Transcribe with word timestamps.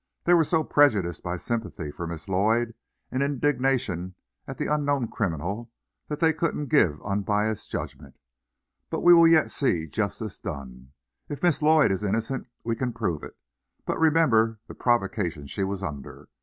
They 0.23 0.33
were 0.33 0.43
so 0.43 0.63
prejudiced 0.63 1.21
by 1.21 1.37
sympathy 1.37 1.91
for 1.91 2.07
Miss 2.07 2.27
Lloyd, 2.27 2.73
and 3.11 3.21
indignation 3.21 4.15
at 4.47 4.57
the 4.57 4.65
unknown 4.65 5.09
criminal, 5.09 5.69
that 6.07 6.19
they 6.19 6.33
couldn't 6.33 6.69
give 6.69 6.99
unbiased 7.05 7.69
judgment. 7.69 8.17
But 8.89 9.01
we 9.01 9.13
will 9.13 9.27
yet 9.27 9.51
see 9.51 9.85
justice 9.85 10.39
done. 10.39 10.93
If 11.29 11.43
Miss 11.43 11.61
Lloyd 11.61 11.91
is 11.91 12.03
innocent, 12.03 12.47
we 12.63 12.75
can 12.75 12.93
prove 12.93 13.21
it. 13.21 13.37
But 13.85 13.99
remember 13.99 14.59
the 14.67 14.73
provocation 14.73 15.45
she 15.45 15.63
was 15.63 15.83
under. 15.83 16.29